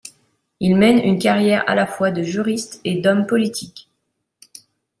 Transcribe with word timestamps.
Il 0.59 0.77
mène 0.77 0.97
une 0.97 1.19
carrière 1.19 1.63
à 1.67 1.75
la 1.75 1.85
fois 1.85 2.09
de 2.09 2.23
juriste 2.23 2.81
et 2.83 2.99
d'homme 3.01 3.27
politique. 3.27 3.87